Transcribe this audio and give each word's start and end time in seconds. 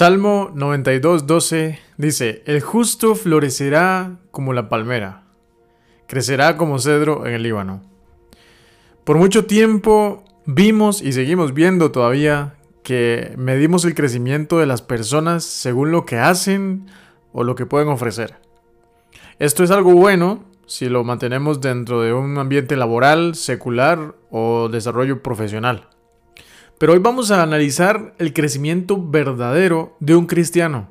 Salmo 0.00 0.50
92, 0.54 1.26
12 1.26 1.78
dice, 1.98 2.42
El 2.46 2.62
justo 2.62 3.14
florecerá 3.14 4.16
como 4.30 4.54
la 4.54 4.70
palmera, 4.70 5.24
crecerá 6.06 6.56
como 6.56 6.78
cedro 6.78 7.26
en 7.26 7.34
el 7.34 7.42
Líbano. 7.42 7.82
Por 9.04 9.18
mucho 9.18 9.44
tiempo 9.44 10.24
vimos 10.46 11.02
y 11.02 11.12
seguimos 11.12 11.52
viendo 11.52 11.92
todavía 11.92 12.54
que 12.82 13.34
medimos 13.36 13.84
el 13.84 13.94
crecimiento 13.94 14.58
de 14.58 14.64
las 14.64 14.80
personas 14.80 15.44
según 15.44 15.92
lo 15.92 16.06
que 16.06 16.16
hacen 16.16 16.86
o 17.34 17.44
lo 17.44 17.54
que 17.54 17.66
pueden 17.66 17.88
ofrecer. 17.88 18.36
Esto 19.38 19.64
es 19.64 19.70
algo 19.70 19.92
bueno 19.92 20.44
si 20.64 20.88
lo 20.88 21.04
mantenemos 21.04 21.60
dentro 21.60 22.00
de 22.00 22.14
un 22.14 22.38
ambiente 22.38 22.74
laboral, 22.74 23.34
secular 23.34 24.14
o 24.30 24.70
desarrollo 24.70 25.22
profesional. 25.22 25.88
Pero 26.80 26.94
hoy 26.94 26.98
vamos 26.98 27.30
a 27.30 27.42
analizar 27.42 28.14
el 28.16 28.32
crecimiento 28.32 28.96
verdadero 28.98 29.98
de 30.00 30.16
un 30.16 30.24
cristiano, 30.24 30.88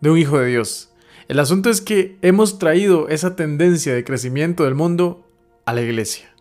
de 0.00 0.10
un 0.10 0.18
hijo 0.18 0.36
de 0.36 0.48
Dios. 0.48 0.92
El 1.28 1.38
asunto 1.38 1.70
es 1.70 1.80
que 1.80 2.18
hemos 2.22 2.58
traído 2.58 3.08
esa 3.08 3.36
tendencia 3.36 3.94
de 3.94 4.02
crecimiento 4.02 4.64
del 4.64 4.74
mundo 4.74 5.28
a 5.64 5.74
la 5.74 5.82
iglesia. 5.82 6.34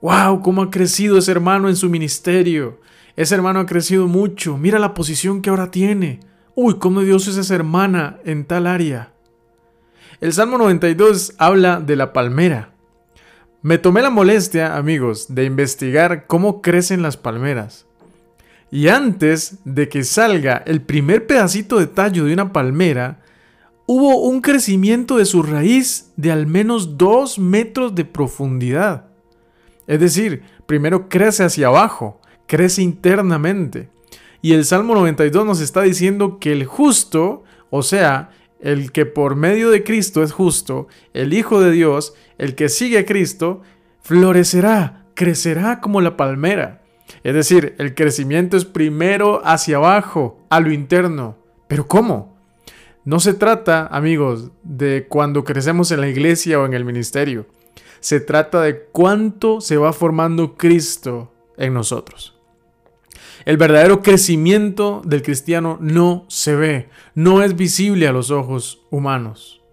¡Wow! 0.00 0.42
¿Cómo 0.42 0.62
ha 0.62 0.70
crecido 0.70 1.18
ese 1.18 1.32
hermano 1.32 1.68
en 1.68 1.74
su 1.74 1.90
ministerio? 1.90 2.78
Ese 3.16 3.34
hermano 3.34 3.58
ha 3.58 3.66
crecido 3.66 4.06
mucho. 4.06 4.56
Mira 4.58 4.78
la 4.78 4.94
posición 4.94 5.42
que 5.42 5.50
ahora 5.50 5.72
tiene. 5.72 6.20
Uy, 6.54 6.78
cómo 6.78 7.00
Dios 7.00 7.26
es 7.26 7.36
esa 7.36 7.56
hermana 7.56 8.20
en 8.24 8.44
tal 8.44 8.68
área. 8.68 9.12
El 10.20 10.32
Salmo 10.32 10.56
92 10.58 11.34
habla 11.36 11.80
de 11.80 11.96
la 11.96 12.12
palmera. 12.12 12.74
Me 13.60 13.78
tomé 13.78 14.02
la 14.02 14.10
molestia, 14.10 14.76
amigos, 14.76 15.34
de 15.34 15.46
investigar 15.46 16.28
cómo 16.28 16.62
crecen 16.62 17.02
las 17.02 17.16
palmeras. 17.16 17.88
Y 18.74 18.88
antes 18.88 19.58
de 19.64 19.88
que 19.88 20.02
salga 20.02 20.64
el 20.66 20.82
primer 20.82 21.28
pedacito 21.28 21.78
de 21.78 21.86
tallo 21.86 22.24
de 22.24 22.32
una 22.32 22.52
palmera, 22.52 23.20
hubo 23.86 24.22
un 24.22 24.40
crecimiento 24.40 25.16
de 25.16 25.26
su 25.26 25.44
raíz 25.44 26.10
de 26.16 26.32
al 26.32 26.48
menos 26.48 26.98
2 26.98 27.38
metros 27.38 27.94
de 27.94 28.04
profundidad. 28.04 29.04
Es 29.86 30.00
decir, 30.00 30.42
primero 30.66 31.08
crece 31.08 31.44
hacia 31.44 31.68
abajo, 31.68 32.20
crece 32.48 32.82
internamente. 32.82 33.90
Y 34.42 34.54
el 34.54 34.64
Salmo 34.64 34.96
92 34.96 35.46
nos 35.46 35.60
está 35.60 35.82
diciendo 35.82 36.40
que 36.40 36.50
el 36.50 36.64
justo, 36.64 37.44
o 37.70 37.84
sea, 37.84 38.30
el 38.58 38.90
que 38.90 39.06
por 39.06 39.36
medio 39.36 39.70
de 39.70 39.84
Cristo 39.84 40.24
es 40.24 40.32
justo, 40.32 40.88
el 41.12 41.32
Hijo 41.32 41.60
de 41.60 41.70
Dios, 41.70 42.14
el 42.38 42.56
que 42.56 42.68
sigue 42.68 42.98
a 42.98 43.06
Cristo, 43.06 43.62
florecerá, 44.02 45.06
crecerá 45.14 45.80
como 45.80 46.00
la 46.00 46.16
palmera. 46.16 46.83
Es 47.22 47.34
decir, 47.34 47.74
el 47.78 47.94
crecimiento 47.94 48.56
es 48.56 48.64
primero 48.64 49.40
hacia 49.44 49.76
abajo, 49.76 50.38
a 50.50 50.60
lo 50.60 50.72
interno. 50.72 51.36
¿Pero 51.68 51.86
cómo? 51.86 52.36
No 53.04 53.20
se 53.20 53.34
trata, 53.34 53.86
amigos, 53.86 54.50
de 54.62 55.06
cuando 55.08 55.44
crecemos 55.44 55.90
en 55.90 56.00
la 56.00 56.08
iglesia 56.08 56.60
o 56.60 56.66
en 56.66 56.74
el 56.74 56.84
ministerio. 56.84 57.46
Se 58.00 58.20
trata 58.20 58.62
de 58.62 58.84
cuánto 58.92 59.60
se 59.60 59.76
va 59.76 59.92
formando 59.92 60.56
Cristo 60.56 61.32
en 61.56 61.74
nosotros. 61.74 62.34
El 63.44 63.56
verdadero 63.58 64.00
crecimiento 64.00 65.02
del 65.04 65.22
cristiano 65.22 65.76
no 65.80 66.24
se 66.28 66.56
ve, 66.56 66.88
no 67.14 67.42
es 67.42 67.56
visible 67.56 68.08
a 68.08 68.12
los 68.12 68.30
ojos 68.30 68.82
humanos. 68.90 69.63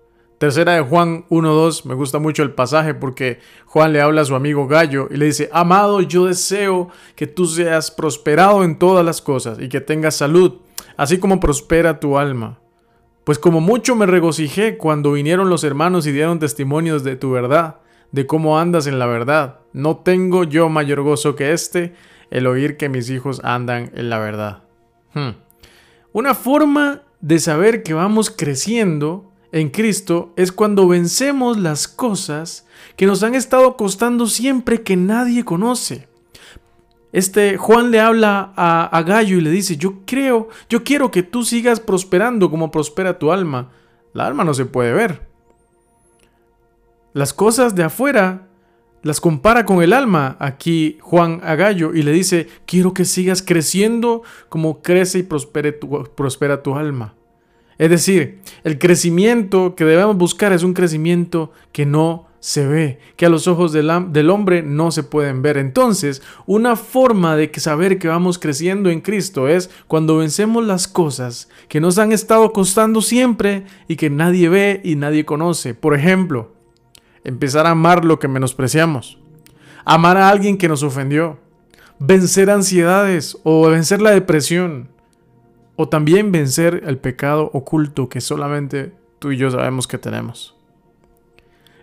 Tercera 0.41 0.73
de 0.73 0.81
Juan 0.81 1.25
1.2, 1.29 1.85
me 1.85 1.93
gusta 1.93 2.17
mucho 2.17 2.41
el 2.41 2.49
pasaje 2.49 2.95
porque 2.95 3.37
Juan 3.67 3.93
le 3.93 4.01
habla 4.01 4.21
a 4.21 4.25
su 4.25 4.33
amigo 4.33 4.67
Gallo 4.67 5.07
y 5.11 5.17
le 5.17 5.27
dice, 5.27 5.51
amado, 5.53 6.01
yo 6.01 6.25
deseo 6.25 6.89
que 7.15 7.27
tú 7.27 7.45
seas 7.45 7.91
prosperado 7.91 8.63
en 8.63 8.79
todas 8.79 9.05
las 9.05 9.21
cosas 9.21 9.59
y 9.59 9.69
que 9.69 9.81
tengas 9.81 10.15
salud, 10.15 10.53
así 10.97 11.19
como 11.19 11.39
prospera 11.39 11.99
tu 11.99 12.17
alma. 12.17 12.57
Pues 13.23 13.37
como 13.37 13.61
mucho 13.61 13.95
me 13.95 14.07
regocijé 14.07 14.77
cuando 14.77 15.11
vinieron 15.11 15.47
los 15.47 15.63
hermanos 15.63 16.07
y 16.07 16.11
dieron 16.11 16.39
testimonios 16.39 17.03
de 17.03 17.17
tu 17.17 17.29
verdad, 17.29 17.75
de 18.11 18.25
cómo 18.25 18.57
andas 18.57 18.87
en 18.87 18.97
la 18.97 19.05
verdad. 19.05 19.59
No 19.73 19.97
tengo 19.97 20.43
yo 20.43 20.69
mayor 20.69 21.03
gozo 21.03 21.35
que 21.35 21.53
este, 21.53 21.93
el 22.31 22.47
oír 22.47 22.77
que 22.77 22.89
mis 22.89 23.11
hijos 23.11 23.41
andan 23.43 23.91
en 23.93 24.09
la 24.09 24.17
verdad. 24.17 24.63
Hmm. 25.13 25.35
Una 26.13 26.33
forma 26.33 27.03
de 27.19 27.37
saber 27.37 27.83
que 27.83 27.93
vamos 27.93 28.31
creciendo 28.31 29.30
en 29.51 29.69
Cristo 29.69 30.33
es 30.37 30.51
cuando 30.51 30.87
vencemos 30.87 31.57
las 31.57 31.87
cosas 31.87 32.65
que 32.95 33.05
nos 33.05 33.23
han 33.23 33.35
estado 33.35 33.75
costando 33.75 34.27
siempre 34.27 34.81
que 34.81 34.95
nadie 34.95 35.43
conoce. 35.43 36.07
Este 37.11 37.57
Juan 37.57 37.91
le 37.91 37.99
habla 37.99 38.53
a, 38.55 38.85
a, 38.85 39.03
Gallo 39.03 39.37
y 39.37 39.41
le 39.41 39.49
dice, 39.49 39.75
yo 39.75 40.05
creo, 40.05 40.47
yo 40.69 40.85
quiero 40.85 41.11
que 41.11 41.23
tú 41.23 41.43
sigas 41.43 41.81
prosperando 41.81 42.49
como 42.49 42.71
prospera 42.71 43.19
tu 43.19 43.33
alma. 43.33 43.71
La 44.13 44.27
alma 44.27 44.45
no 44.45 44.53
se 44.53 44.65
puede 44.65 44.93
ver. 44.93 45.27
Las 47.13 47.33
cosas 47.33 47.75
de 47.75 47.83
afuera 47.83 48.47
las 49.03 49.19
compara 49.19 49.65
con 49.65 49.81
el 49.81 49.93
alma 49.93 50.37
aquí 50.39 50.97
Juan 51.01 51.41
a 51.43 51.55
Gallo 51.55 51.93
y 51.93 52.03
le 52.03 52.11
dice, 52.11 52.47
quiero 52.65 52.93
que 52.93 53.03
sigas 53.03 53.41
creciendo 53.41 54.21
como 54.47 54.81
crece 54.81 55.19
y 55.19 55.23
prospere 55.23 55.73
prospera 55.73 56.63
tu 56.63 56.75
alma. 56.75 57.15
Es 57.81 57.89
decir, 57.89 58.37
el 58.63 58.77
crecimiento 58.77 59.73
que 59.73 59.85
debemos 59.85 60.15
buscar 60.15 60.53
es 60.53 60.61
un 60.61 60.75
crecimiento 60.75 61.51
que 61.71 61.87
no 61.87 62.27
se 62.39 62.67
ve, 62.67 62.99
que 63.15 63.25
a 63.25 63.29
los 63.29 63.47
ojos 63.47 63.71
del, 63.71 63.89
hombre 64.29 64.61
no 64.61 64.91
se 64.91 65.01
pueden 65.01 65.41
ver. 65.41 65.57
Entonces, 65.57 66.21
una 66.45 66.75
forma 66.75 67.35
de 67.35 67.51
saber 67.55 67.97
que 67.97 68.07
vamos 68.07 68.37
creciendo 68.37 68.91
en 68.91 69.01
Cristo 69.01 69.47
es 69.47 69.71
cuando 69.87 70.17
vencemos 70.17 70.63
las 70.63 70.87
cosas 70.87 71.49
que 71.69 71.81
nos 71.81 71.97
han 71.97 72.11
estado 72.11 72.53
costando 72.53 73.01
siempre 73.01 73.65
y 73.87 73.95
que 73.95 74.11
nadie 74.11 74.47
ve 74.47 74.81
y 74.83 74.95
nadie 74.95 75.25
conoce. 75.25 75.73
Por 75.73 75.95
ejemplo, 75.95 76.53
empezar 77.23 77.65
a 77.65 77.71
amar 77.71 78.05
lo 78.05 78.19
que 78.19 78.27
menospreciamos, 78.27 79.17
amar 79.85 80.17
a 80.17 80.29
alguien 80.29 80.59
que 80.59 80.67
nos 80.67 80.83
ofendió, 80.83 81.39
vencer 81.97 82.51
ansiedades 82.51 83.39
o 83.41 83.67
vencer 83.67 84.03
la 84.03 84.11
depresión, 84.11 84.91
o 85.81 85.89
también 85.89 86.31
vencer 86.31 86.83
el 86.85 86.99
pecado 86.99 87.49
oculto 87.53 88.07
que 88.07 88.21
solamente 88.21 88.93
tú 89.17 89.31
y 89.31 89.37
yo 89.37 89.49
sabemos 89.49 89.87
que 89.87 89.97
tenemos. 89.97 90.55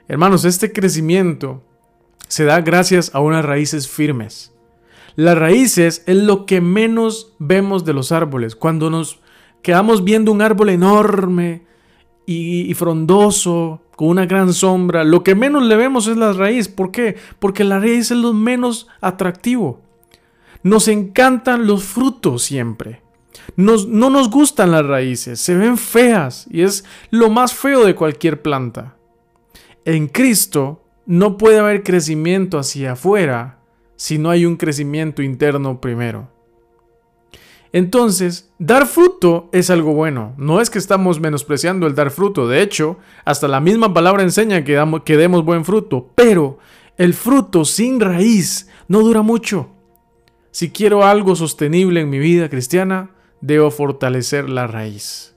Hermanos, 0.06 0.44
este 0.44 0.72
crecimiento 0.72 1.64
se 2.28 2.44
da 2.44 2.60
gracias 2.60 3.12
a 3.12 3.18
unas 3.18 3.44
raíces 3.44 3.88
firmes. 3.88 4.54
Las 5.16 5.36
raíces 5.36 6.04
es 6.06 6.16
lo 6.16 6.46
que 6.46 6.60
menos 6.60 7.34
vemos 7.40 7.84
de 7.84 7.92
los 7.92 8.12
árboles. 8.12 8.54
Cuando 8.54 8.88
nos 8.88 9.18
quedamos 9.62 10.04
viendo 10.04 10.30
un 10.30 10.42
árbol 10.42 10.68
enorme 10.68 11.66
y, 12.24 12.72
frondoso, 12.74 13.82
con 13.96 14.10
una 14.10 14.26
gran 14.26 14.52
sombra, 14.52 15.02
lo 15.02 15.24
que 15.24 15.34
menos 15.34 15.64
le 15.64 15.74
vemos 15.74 16.06
es 16.06 16.16
la 16.16 16.32
raíz. 16.34 16.68
¿Por 16.68 16.92
qué? 16.92 17.16
Porque 17.40 17.64
la 17.64 17.80
raíz 17.80 18.12
es 18.12 18.18
lo 18.18 18.32
menos 18.32 18.86
atractivo. 19.00 19.80
Nos 20.62 20.86
encantan 20.86 21.66
los 21.66 21.82
frutos 21.82 22.44
siempre 22.44 23.07
no 23.56 24.10
nos 24.10 24.30
gustan 24.30 24.72
las 24.72 24.86
raíces, 24.86 25.40
se 25.40 25.56
ven 25.56 25.78
feas 25.78 26.46
y 26.50 26.62
es 26.62 26.84
lo 27.10 27.30
más 27.30 27.54
feo 27.54 27.84
de 27.84 27.94
cualquier 27.94 28.42
planta. 28.42 28.96
En 29.84 30.08
Cristo 30.08 30.84
no 31.06 31.38
puede 31.38 31.58
haber 31.58 31.82
crecimiento 31.82 32.58
hacia 32.58 32.92
afuera 32.92 33.58
si 33.96 34.18
no 34.18 34.30
hay 34.30 34.44
un 34.44 34.56
crecimiento 34.56 35.22
interno 35.22 35.80
primero. 35.80 36.28
Entonces, 37.72 38.50
dar 38.58 38.86
fruto 38.86 39.50
es 39.52 39.70
algo 39.70 39.92
bueno. 39.92 40.34
No 40.38 40.60
es 40.60 40.70
que 40.70 40.78
estamos 40.78 41.20
menospreciando 41.20 41.86
el 41.86 41.94
dar 41.94 42.10
fruto. 42.10 42.48
De 42.48 42.62
hecho, 42.62 42.98
hasta 43.24 43.48
la 43.48 43.60
misma 43.60 43.92
palabra 43.92 44.22
enseña 44.22 44.64
que, 44.64 44.82
que 45.04 45.16
demos 45.16 45.44
buen 45.44 45.64
fruto. 45.64 46.10
Pero 46.14 46.58
el 46.96 47.14
fruto 47.14 47.64
sin 47.64 48.00
raíz 48.00 48.68
no 48.88 49.00
dura 49.00 49.22
mucho. 49.22 49.70
Si 50.50 50.70
quiero 50.70 51.04
algo 51.04 51.36
sostenible 51.36 52.00
en 52.00 52.10
mi 52.10 52.18
vida 52.18 52.48
cristiana, 52.48 53.10
debo 53.40 53.70
fortalecer 53.70 54.48
la 54.48 54.66
raíz. 54.66 55.34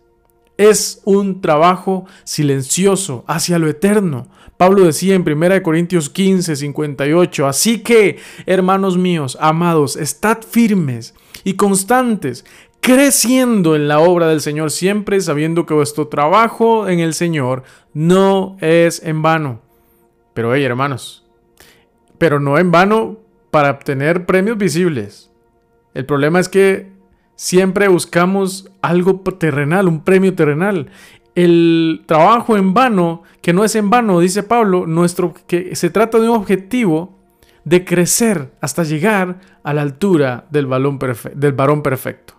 Es 0.57 1.01
un 1.05 1.41
trabajo 1.41 2.05
silencioso 2.23 3.23
hacia 3.27 3.57
lo 3.57 3.67
eterno. 3.67 4.27
Pablo 4.57 4.85
decía 4.85 5.15
en 5.15 5.27
1 5.27 5.63
Corintios 5.63 6.09
15, 6.09 6.55
58, 6.55 7.47
así 7.47 7.79
que, 7.79 8.19
hermanos 8.45 8.97
míos, 8.97 9.37
amados, 9.41 9.95
estad 9.95 10.39
firmes 10.43 11.15
y 11.43 11.53
constantes, 11.53 12.45
creciendo 12.79 13.75
en 13.75 13.87
la 13.87 13.99
obra 13.99 14.27
del 14.27 14.41
Señor 14.41 14.69
siempre, 14.69 15.19
sabiendo 15.21 15.65
que 15.65 15.73
vuestro 15.73 16.09
trabajo 16.09 16.87
en 16.87 16.99
el 16.99 17.15
Señor 17.15 17.63
no 17.93 18.57
es 18.61 19.01
en 19.03 19.23
vano. 19.23 19.61
Pero, 20.35 20.53
hey, 20.53 20.63
hermanos, 20.63 21.25
pero 22.17 22.39
no 22.39 22.59
en 22.59 22.69
vano 22.69 23.17
para 23.49 23.71
obtener 23.71 24.27
premios 24.27 24.59
visibles. 24.59 25.31
El 25.95 26.05
problema 26.05 26.39
es 26.39 26.49
que 26.49 26.90
Siempre 27.41 27.87
buscamos 27.87 28.69
algo 28.83 29.19
terrenal, 29.21 29.87
un 29.87 30.01
premio 30.01 30.35
terrenal. 30.35 30.91
El 31.33 32.03
trabajo 32.05 32.55
en 32.55 32.75
vano, 32.75 33.23
que 33.41 33.51
no 33.51 33.63
es 33.63 33.75
en 33.75 33.89
vano, 33.89 34.19
dice 34.19 34.43
Pablo, 34.43 34.85
nuestro, 34.85 35.33
que 35.47 35.75
se 35.75 35.89
trata 35.89 36.19
de 36.19 36.29
un 36.29 36.35
objetivo 36.35 37.17
de 37.65 37.83
crecer 37.83 38.51
hasta 38.61 38.83
llegar 38.83 39.39
a 39.63 39.73
la 39.73 39.81
altura 39.81 40.45
del, 40.51 40.67
del 41.33 41.53
varón 41.53 41.81
perfecto. 41.81 42.35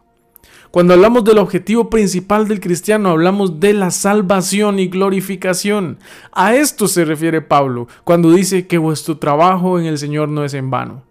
Cuando 0.71 0.95
hablamos 0.95 1.25
del 1.25 1.39
objetivo 1.39 1.91
principal 1.91 2.47
del 2.47 2.61
cristiano, 2.61 3.11
hablamos 3.11 3.59
de 3.59 3.73
la 3.73 3.91
salvación 3.91 4.79
y 4.79 4.87
glorificación. 4.87 5.99
A 6.31 6.55
esto 6.55 6.87
se 6.87 7.05
refiere 7.05 7.41
Pablo 7.41 7.89
cuando 8.05 8.31
dice 8.31 8.69
que 8.69 8.79
vuestro 8.79 9.19
trabajo 9.19 9.81
en 9.81 9.87
el 9.87 9.99
Señor 9.99 10.29
no 10.29 10.45
es 10.45 10.55
en 10.55 10.71
vano. 10.71 11.03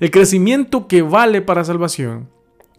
El 0.00 0.10
crecimiento 0.10 0.88
que 0.88 1.02
vale 1.02 1.42
para 1.42 1.62
salvación 1.62 2.34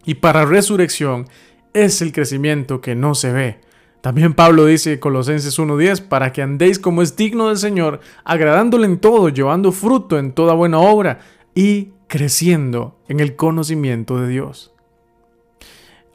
y 0.08 0.14
para 0.14 0.46
resurrección 0.46 1.28
es 1.74 2.00
el 2.00 2.12
crecimiento 2.12 2.80
que 2.80 2.94
no 2.94 3.14
se 3.14 3.30
ve. 3.30 3.60
También 4.00 4.32
Pablo 4.32 4.64
dice 4.64 4.98
Colosenses 4.98 5.58
1:10, 5.58 6.00
para 6.00 6.32
que 6.32 6.40
andéis 6.40 6.78
como 6.78 7.02
es 7.02 7.14
digno 7.14 7.48
del 7.48 7.58
Señor, 7.58 8.00
agradándole 8.24 8.86
en 8.86 9.00
todo, 9.00 9.28
llevando 9.28 9.70
fruto 9.70 10.18
en 10.18 10.32
toda 10.32 10.54
buena 10.54 10.78
obra 10.78 11.18
y 11.54 11.90
creciendo 12.06 12.96
en 13.06 13.20
el 13.20 13.36
conocimiento 13.36 14.18
de 14.18 14.28
Dios. 14.28 14.72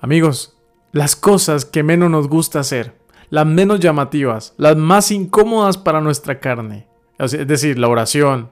Amigos, 0.02 0.58
las 0.92 1.16
cosas 1.16 1.64
que 1.64 1.84
menos 1.84 2.10
nos 2.10 2.28
gusta 2.28 2.62
hacer, 2.62 2.96
las 3.30 3.46
menos 3.46 3.80
llamativas, 3.80 4.56
las 4.58 4.76
más 4.76 5.12
incómodas 5.12 5.78
para 5.78 6.02
nuestra 6.02 6.40
carne, 6.40 6.88
es 7.20 7.48
decir, 7.48 7.78
la 7.78 7.90
oración, 7.90 8.50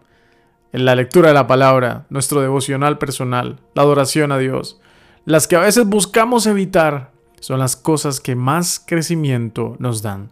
la 0.71 0.93
lectura 0.93 1.29
de 1.29 1.33
la 1.33 1.47
palabra, 1.47 2.05
nuestro 2.11 2.41
devocional 2.41 2.99
personal, 2.99 3.59
la 3.73 3.81
adoración 3.81 4.31
a 4.31 4.37
Dios, 4.37 4.80
las 5.25 5.47
que 5.47 5.55
a 5.55 5.59
veces 5.61 5.85
buscamos 5.85 6.47
evitar, 6.47 7.11
son 7.39 7.59
las 7.59 7.75
cosas 7.75 8.19
que 8.19 8.35
más 8.35 8.83
crecimiento 8.85 9.75
nos 9.79 10.01
dan. 10.01 10.29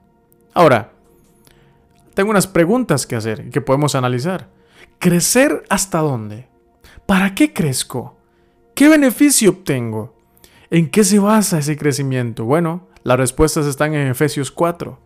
Ahora, 0.54 0.92
tengo 2.14 2.32
unas 2.32 2.48
preguntas 2.48 3.08
que 3.08 3.16
hacer 3.16 3.50
que 3.50 3.62
podemos 3.62 3.96
analizar. 3.96 4.50
¿Crecer 5.00 5.64
hasta 5.70 6.00
dónde? 6.00 6.48
¿Para 7.06 7.34
qué 7.34 7.54
crezco? 7.54 8.18
¿Qué 8.76 8.90
beneficio 8.90 9.52
obtengo? 9.52 10.16
¿En 10.70 10.90
qué 10.90 11.04
se 11.04 11.20
basa 11.20 11.60
ese 11.60 11.78
crecimiento? 11.78 12.46
Bueno, 12.46 12.88
las 13.04 13.18
respuestas 13.18 13.66
están 13.66 13.94
en 13.94 14.08
Efesios 14.08 14.52
4. 14.52 15.00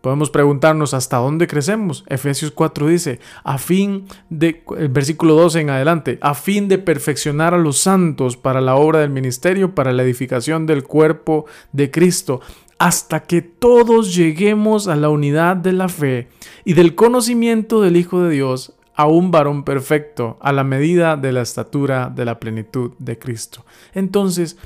Podemos 0.00 0.30
preguntarnos 0.30 0.94
hasta 0.94 1.16
dónde 1.16 1.48
crecemos. 1.48 2.04
Efesios 2.06 2.52
4 2.52 2.86
dice, 2.86 3.20
a 3.42 3.58
fin 3.58 4.06
de, 4.30 4.62
el 4.76 4.88
versículo 4.88 5.34
12 5.34 5.60
en 5.60 5.70
adelante, 5.70 6.18
a 6.20 6.34
fin 6.34 6.68
de 6.68 6.78
perfeccionar 6.78 7.52
a 7.52 7.58
los 7.58 7.78
santos 7.78 8.36
para 8.36 8.60
la 8.60 8.76
obra 8.76 9.00
del 9.00 9.10
ministerio, 9.10 9.74
para 9.74 9.92
la 9.92 10.04
edificación 10.04 10.66
del 10.66 10.84
cuerpo 10.84 11.46
de 11.72 11.90
Cristo, 11.90 12.40
hasta 12.78 13.24
que 13.24 13.42
todos 13.42 14.14
lleguemos 14.14 14.86
a 14.86 14.94
la 14.94 15.08
unidad 15.08 15.56
de 15.56 15.72
la 15.72 15.88
fe 15.88 16.28
y 16.64 16.74
del 16.74 16.94
conocimiento 16.94 17.80
del 17.80 17.96
Hijo 17.96 18.22
de 18.22 18.30
Dios, 18.30 18.74
a 18.94 19.06
un 19.06 19.30
varón 19.30 19.62
perfecto, 19.62 20.38
a 20.40 20.52
la 20.52 20.64
medida 20.64 21.16
de 21.16 21.30
la 21.30 21.42
estatura 21.42 22.10
de 22.12 22.24
la 22.24 22.40
plenitud 22.40 22.92
de 22.98 23.16
Cristo. 23.16 23.64
Entonces, 23.94 24.56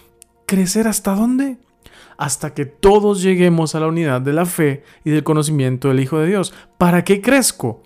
¿crecer 0.46 0.88
hasta 0.88 1.14
dónde? 1.14 1.58
Hasta 2.23 2.55
que 2.55 2.67
todos 2.67 3.21
lleguemos 3.21 3.75
a 3.75 3.81
la 3.81 3.89
unidad 3.89 4.21
de 4.21 4.33
la 4.33 4.47
fe 4.47 4.85
y 5.05 5.11
del 5.11 5.25
conocimiento 5.25 5.89
del 5.89 5.99
Hijo 5.99 6.21
de 6.21 6.29
Dios. 6.29 6.55
¿Para 6.79 7.03
qué 7.03 7.21
crezco? 7.21 7.83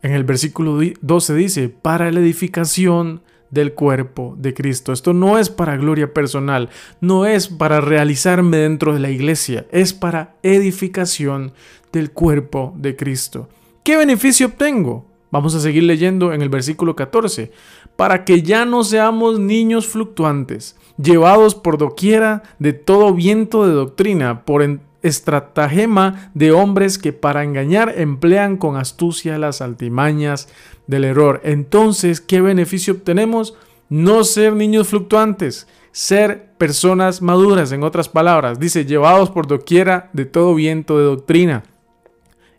En 0.00 0.12
el 0.12 0.24
versículo 0.24 0.80
12 1.02 1.34
dice, 1.34 1.68
para 1.68 2.10
la 2.10 2.20
edificación 2.20 3.20
del 3.50 3.74
cuerpo 3.74 4.34
de 4.38 4.54
Cristo. 4.54 4.94
Esto 4.94 5.12
no 5.12 5.38
es 5.38 5.50
para 5.50 5.76
gloria 5.76 6.14
personal, 6.14 6.70
no 7.02 7.26
es 7.26 7.48
para 7.48 7.82
realizarme 7.82 8.56
dentro 8.56 8.94
de 8.94 9.00
la 9.00 9.10
iglesia, 9.10 9.66
es 9.70 9.92
para 9.92 10.36
edificación 10.42 11.52
del 11.92 12.12
cuerpo 12.12 12.72
de 12.78 12.96
Cristo. 12.96 13.50
¿Qué 13.84 13.98
beneficio 13.98 14.46
obtengo? 14.46 15.04
Vamos 15.36 15.54
a 15.54 15.60
seguir 15.60 15.82
leyendo 15.82 16.32
en 16.32 16.40
el 16.40 16.48
versículo 16.48 16.96
14. 16.96 17.52
Para 17.94 18.24
que 18.24 18.40
ya 18.40 18.64
no 18.64 18.84
seamos 18.84 19.38
niños 19.38 19.86
fluctuantes, 19.86 20.76
llevados 20.96 21.54
por 21.54 21.76
doquiera 21.76 22.42
de 22.58 22.72
todo 22.72 23.12
viento 23.12 23.66
de 23.66 23.74
doctrina, 23.74 24.46
por 24.46 24.66
estratagema 25.02 26.30
de 26.32 26.52
hombres 26.52 26.96
que 26.96 27.12
para 27.12 27.44
engañar 27.44 27.92
emplean 27.98 28.56
con 28.56 28.76
astucia 28.76 29.36
las 29.36 29.60
altimañas 29.60 30.48
del 30.86 31.04
error. 31.04 31.42
Entonces, 31.44 32.22
¿qué 32.22 32.40
beneficio 32.40 32.94
obtenemos? 32.94 33.52
No 33.90 34.24
ser 34.24 34.54
niños 34.54 34.88
fluctuantes, 34.88 35.68
ser 35.92 36.46
personas 36.56 37.20
maduras, 37.20 37.72
en 37.72 37.82
otras 37.82 38.08
palabras. 38.08 38.58
Dice, 38.58 38.86
llevados 38.86 39.28
por 39.28 39.46
doquiera 39.46 40.08
de 40.14 40.24
todo 40.24 40.54
viento 40.54 40.96
de 40.96 41.04
doctrina 41.04 41.62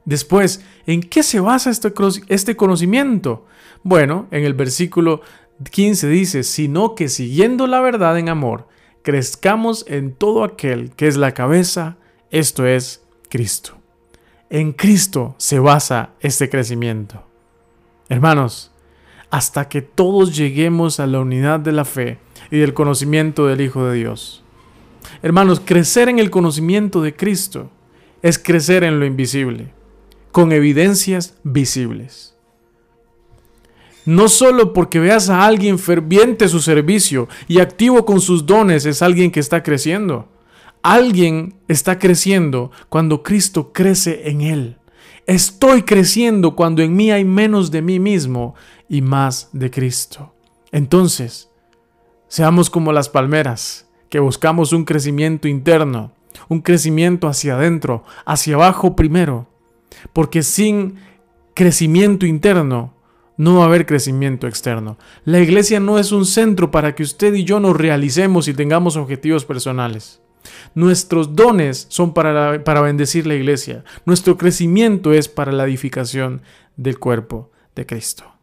Después, 0.08 0.64
¿en 0.86 1.02
qué 1.02 1.22
se 1.22 1.42
basa 1.42 1.70
este, 1.70 1.92
este 2.30 2.56
conocimiento? 2.56 3.46
Bueno, 3.84 4.28
en 4.32 4.46
el 4.46 4.54
versículo 4.54 5.20
15 5.70 6.08
dice, 6.08 6.44
sino 6.44 6.96
que 6.96 7.10
siguiendo 7.10 7.68
la 7.68 7.82
verdad 7.82 8.18
en 8.18 8.30
amor, 8.30 8.70
crezcamos 9.02 9.84
en 9.86 10.14
todo 10.14 10.46
aquel 10.46 10.92
que 10.92 11.10
es 11.10 11.18
la 11.18 11.34
cabeza, 11.34 11.98
esto 12.32 12.66
es 12.66 13.04
Cristo. 13.28 13.80
En 14.50 14.72
Cristo 14.72 15.36
se 15.40 15.60
basa 15.60 16.12
este 16.22 16.50
crecimiento. 16.50 17.26
Hermanos, 18.08 18.72
hasta 19.30 19.68
que 19.68 19.82
todos 19.82 20.38
lleguemos 20.38 21.02
a 21.02 21.08
la 21.08 21.20
unidad 21.20 21.60
de 21.60 21.74
la 21.74 21.84
fe 21.84 22.18
y 22.50 22.60
del 22.60 22.74
conocimiento 22.74 23.46
del 23.46 23.60
Hijo 23.60 23.86
de 23.86 23.98
Dios. 23.98 24.42
Hermanos, 25.22 25.60
crecer 25.60 26.08
en 26.08 26.20
el 26.20 26.30
conocimiento 26.30 27.02
de 27.02 27.14
Cristo 27.14 27.70
es 28.22 28.40
crecer 28.40 28.86
en 28.86 29.02
lo 29.02 29.06
invisible 29.06 29.76
con 30.38 30.52
evidencias 30.52 31.34
visibles. 31.42 32.36
No 34.06 34.28
solo 34.28 34.72
porque 34.72 35.00
veas 35.00 35.32
a 35.32 35.48
alguien 35.48 35.80
ferviente 35.80 36.46
en 36.46 36.52
su 36.52 36.60
servicio 36.60 37.28
y 37.48 37.60
activo 37.60 38.06
con 38.06 38.22
sus 38.22 38.46
dones 38.46 38.86
es 38.86 39.02
alguien 39.02 39.32
que 39.32 39.40
está 39.40 39.64
creciendo. 39.64 40.30
Alguien 40.84 41.56
está 41.68 41.98
creciendo 41.98 42.70
cuando 42.88 43.24
Cristo 43.24 43.74
crece 43.74 44.30
en 44.30 44.42
él. 44.42 44.78
Estoy 45.26 45.82
creciendo 45.82 46.56
cuando 46.56 46.84
en 46.84 46.96
mí 46.96 47.10
hay 47.10 47.26
menos 47.26 47.72
de 47.72 47.82
mí 47.82 48.00
mismo 48.00 48.54
y 48.88 49.02
más 49.02 49.50
de 49.54 49.72
Cristo. 49.72 50.36
Entonces, 50.72 51.50
seamos 52.28 52.70
como 52.70 52.94
las 52.94 53.10
palmeras, 53.10 53.88
que 54.08 54.20
buscamos 54.20 54.72
un 54.72 54.86
crecimiento 54.86 55.48
interno, 55.48 56.12
un 56.48 56.62
crecimiento 56.62 57.28
hacia 57.28 57.56
adentro, 57.56 58.04
hacia 58.24 58.54
abajo 58.54 58.96
primero, 58.96 59.48
porque 60.14 60.44
sin 60.44 60.96
crecimiento 61.54 62.26
interno 62.26 62.94
no 63.38 63.58
va 63.58 63.64
a 63.64 63.68
haber 63.68 63.86
crecimiento 63.86 64.48
externo. 64.48 64.98
La 65.24 65.40
iglesia 65.40 65.80
no 65.80 66.00
es 66.00 66.12
un 66.12 66.26
centro 66.26 66.72
para 66.72 66.96
que 66.96 67.04
usted 67.04 67.34
y 67.34 67.44
yo 67.44 67.60
nos 67.60 67.78
realicemos 67.78 68.48
y 68.48 68.54
tengamos 68.54 68.98
objetivos 68.98 69.46
personales. 69.46 70.22
Nuestros 70.74 71.36
dones 71.36 71.88
son 71.90 72.14
para, 72.14 72.64
para 72.64 72.82
bendecir 72.82 73.28
la 73.28 73.36
iglesia. 73.36 73.84
Nuestro 74.06 74.38
crecimiento 74.38 75.14
es 75.14 75.28
para 75.28 75.52
la 75.52 75.66
edificación 75.66 76.42
del 76.78 77.00
cuerpo 77.00 77.52
de 77.76 77.86
Cristo. 77.86 78.37